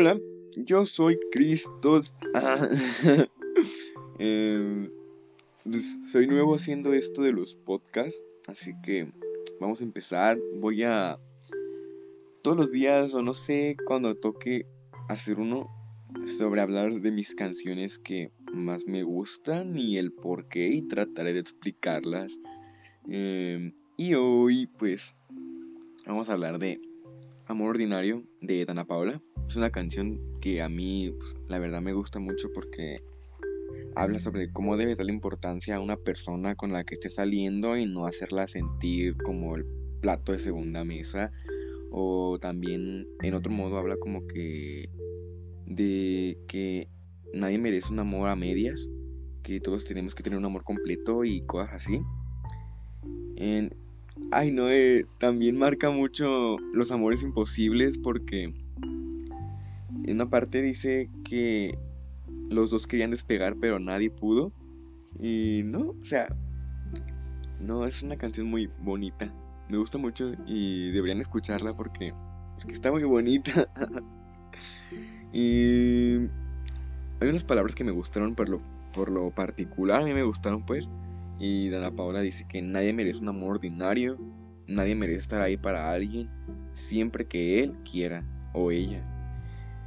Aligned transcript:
Hola, 0.00 0.16
yo 0.54 0.86
soy 0.86 1.18
Cristos. 1.32 2.14
Em, 4.20 4.92
pues, 5.64 5.98
soy 6.12 6.28
nuevo 6.28 6.54
haciendo 6.54 6.92
esto 6.92 7.22
de 7.22 7.32
los 7.32 7.56
podcasts, 7.56 8.22
así 8.46 8.74
que 8.84 9.10
vamos 9.60 9.80
a 9.80 9.84
empezar. 9.84 10.38
Voy 10.60 10.84
a 10.84 11.18
todos 12.42 12.56
los 12.56 12.70
días 12.70 13.12
o 13.12 13.22
no 13.22 13.34
sé 13.34 13.76
cuando 13.86 14.14
toque 14.14 14.66
hacer 15.08 15.40
uno 15.40 15.68
sobre 16.24 16.60
hablar 16.60 17.00
de 17.00 17.10
mis 17.10 17.34
canciones 17.34 17.98
que 17.98 18.30
más 18.52 18.86
me 18.86 19.02
gustan 19.02 19.76
y 19.76 19.98
el 19.98 20.12
por 20.12 20.46
qué 20.46 20.68
y 20.68 20.82
trataré 20.82 21.32
de 21.32 21.40
explicarlas. 21.40 22.38
Em, 23.08 23.74
y 23.96 24.14
hoy 24.14 24.68
pues 24.78 25.16
vamos 26.06 26.28
a 26.28 26.34
hablar 26.34 26.60
de 26.60 26.80
Amor 27.46 27.70
Ordinario 27.70 28.22
de 28.40 28.64
Dana 28.64 28.84
Paola. 28.84 29.20
Es 29.48 29.56
una 29.56 29.70
canción 29.70 30.20
que 30.42 30.60
a 30.60 30.68
mí, 30.68 31.10
pues, 31.18 31.34
la 31.48 31.58
verdad, 31.58 31.80
me 31.80 31.94
gusta 31.94 32.18
mucho 32.18 32.50
porque 32.52 33.00
habla 33.96 34.18
sobre 34.18 34.52
cómo 34.52 34.76
debes 34.76 34.98
darle 34.98 35.14
importancia 35.14 35.76
a 35.76 35.80
una 35.80 35.96
persona 35.96 36.54
con 36.54 36.70
la 36.70 36.84
que 36.84 36.94
estés 36.96 37.14
saliendo 37.14 37.74
y 37.78 37.86
no 37.86 38.04
hacerla 38.04 38.46
sentir 38.46 39.16
como 39.16 39.56
el 39.56 39.64
plato 40.02 40.32
de 40.32 40.38
segunda 40.38 40.84
mesa. 40.84 41.32
O 41.90 42.38
también, 42.38 43.08
en 43.22 43.32
otro 43.32 43.50
modo, 43.50 43.78
habla 43.78 43.96
como 43.96 44.26
que 44.26 44.90
de 45.64 46.36
que 46.46 46.88
nadie 47.32 47.58
merece 47.58 47.90
un 47.90 48.00
amor 48.00 48.28
a 48.28 48.36
medias, 48.36 48.90
que 49.42 49.60
todos 49.60 49.86
tenemos 49.86 50.14
que 50.14 50.22
tener 50.22 50.38
un 50.38 50.44
amor 50.44 50.62
completo 50.62 51.24
y 51.24 51.40
cosas 51.46 51.72
así. 51.72 52.02
En, 53.36 53.74
ay, 54.30 54.50
no, 54.50 54.68
eh, 54.68 55.06
también 55.18 55.56
marca 55.56 55.90
mucho 55.90 56.58
los 56.74 56.90
amores 56.90 57.22
imposibles 57.22 57.96
porque 57.96 58.52
en 60.08 60.16
una 60.16 60.30
parte 60.30 60.62
dice 60.62 61.10
que 61.24 61.78
los 62.48 62.70
dos 62.70 62.86
querían 62.86 63.10
despegar, 63.10 63.56
pero 63.60 63.78
nadie 63.78 64.10
pudo. 64.10 64.52
Y 65.20 65.62
no, 65.64 65.90
o 66.00 66.04
sea, 66.04 66.34
no, 67.60 67.84
es 67.86 68.02
una 68.02 68.16
canción 68.16 68.46
muy 68.46 68.70
bonita. 68.80 69.32
Me 69.68 69.76
gusta 69.76 69.98
mucho 69.98 70.32
y 70.46 70.90
deberían 70.92 71.20
escucharla 71.20 71.74
porque, 71.74 72.14
porque 72.56 72.72
está 72.72 72.90
muy 72.90 73.04
bonita. 73.04 73.70
y 75.32 76.16
hay 77.20 77.28
unas 77.28 77.44
palabras 77.44 77.74
que 77.74 77.84
me 77.84 77.92
gustaron 77.92 78.34
por 78.34 78.48
lo, 78.48 78.60
por 78.94 79.10
lo 79.10 79.30
particular, 79.30 80.02
a 80.02 80.04
mí 80.04 80.14
me 80.14 80.22
gustaron 80.22 80.64
pues. 80.64 80.88
Y 81.38 81.68
Dana 81.68 81.94
Paola 81.94 82.20
dice 82.20 82.46
que 82.48 82.62
nadie 82.62 82.92
merece 82.94 83.20
un 83.20 83.28
amor 83.28 83.56
ordinario, 83.56 84.18
nadie 84.66 84.94
merece 84.94 85.20
estar 85.20 85.42
ahí 85.42 85.56
para 85.56 85.92
alguien, 85.92 86.30
siempre 86.72 87.26
que 87.26 87.62
él 87.62 87.76
quiera 87.84 88.24
o 88.54 88.70
ella. 88.70 89.17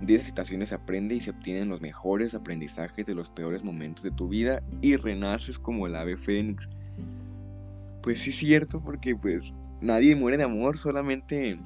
De 0.00 0.14
esas 0.14 0.26
situaciones 0.26 0.72
aprende 0.72 1.14
y 1.14 1.20
se 1.20 1.30
obtienen 1.30 1.68
los 1.68 1.80
mejores 1.80 2.34
aprendizajes 2.34 3.06
de 3.06 3.14
los 3.14 3.30
peores 3.30 3.62
momentos 3.62 4.02
de 4.02 4.10
tu 4.10 4.28
vida 4.28 4.62
y 4.80 4.96
renaces 4.96 5.58
como 5.58 5.86
el 5.86 5.96
ave 5.96 6.16
fénix. 6.16 6.68
Pues 8.02 8.20
sí 8.20 8.30
es 8.30 8.36
cierto 8.36 8.82
porque 8.82 9.16
pues 9.16 9.54
nadie 9.80 10.16
muere 10.16 10.36
de 10.36 10.44
amor, 10.44 10.78
solamente 10.78 11.58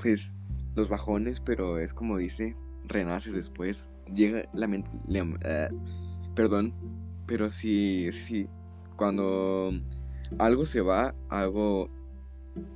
pues 0.00 0.34
los 0.74 0.88
bajones, 0.88 1.40
pero 1.40 1.78
es 1.78 1.94
como 1.94 2.16
dice, 2.16 2.56
renaces 2.84 3.34
después. 3.34 3.88
Llega 4.12 4.48
la 4.52 4.66
mente... 4.66 4.90
Uh, 5.06 6.34
perdón, 6.34 6.74
pero 7.26 7.50
sí, 7.50 8.10
sí, 8.12 8.48
cuando 8.96 9.72
algo 10.38 10.66
se 10.66 10.80
va, 10.80 11.14
algo 11.28 11.90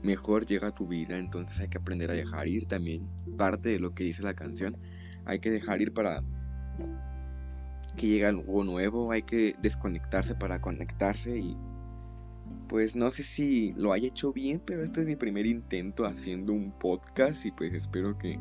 mejor 0.03 0.47
llega 0.47 0.69
a 0.69 0.75
tu 0.75 0.87
vida, 0.87 1.19
entonces 1.19 1.61
hay 1.61 1.69
que 1.69 1.79
aprender 1.79 2.11
a 2.11 2.15
dejar 2.15 2.49
ir 2.49 2.67
también. 2.67 3.09
Parte 3.37 3.71
de 3.71 3.79
lo 3.79 3.95
que 3.95 4.05
dice 4.05 4.23
la 4.23 4.35
canción, 4.35 4.77
hay 5.25 5.39
que 5.39 5.51
dejar 5.51 5.81
ir 5.83 5.93
para 5.93 6.23
que 7.97 8.07
llegue 8.07 8.27
algo 8.27 8.65
nuevo, 8.65 9.11
hay 9.11 9.23
que 9.23 9.55
desconectarse 9.61 10.35
para 10.35 10.61
conectarse 10.61 11.39
y 11.39 11.57
pues 12.69 12.97
no 12.97 13.11
sé 13.11 13.23
si 13.23 13.73
lo 13.77 13.93
haya 13.93 14.09
hecho 14.09 14.33
bien, 14.33 14.61
pero 14.65 14.83
este 14.83 15.03
es 15.03 15.07
mi 15.07 15.17
primer 15.17 15.47
intento 15.47 16.05
haciendo 16.05 16.53
un 16.53 16.73
podcast 16.73 17.47
y 17.47 17.53
pues 17.53 17.73
espero 17.73 18.19
que 18.19 18.39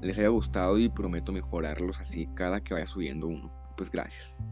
les 0.00 0.18
haya 0.18 0.28
gustado 0.28 0.78
y 0.78 0.88
prometo 0.88 1.32
mejorarlos 1.32 2.00
así 2.00 2.28
cada 2.34 2.62
que 2.62 2.74
vaya 2.74 2.86
subiendo 2.86 3.26
uno. 3.26 3.52
Pues 3.76 3.90
gracias. 3.90 4.42